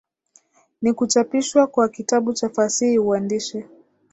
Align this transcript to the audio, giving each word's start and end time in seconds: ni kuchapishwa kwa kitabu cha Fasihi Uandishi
ni 0.81 0.93
kuchapishwa 0.93 1.67
kwa 1.67 1.89
kitabu 1.89 2.33
cha 2.33 2.49
Fasihi 2.49 2.99
Uandishi 2.99 3.63